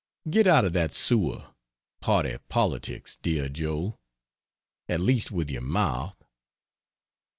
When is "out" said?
0.47-0.65